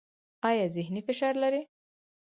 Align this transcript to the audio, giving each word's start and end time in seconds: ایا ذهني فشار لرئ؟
ایا 0.49 0.65
ذهني 0.75 1.01
فشار 1.07 1.33
لرئ؟ 1.41 1.61